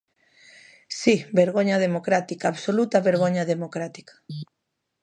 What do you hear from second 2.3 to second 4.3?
absoluta vergoña democrática!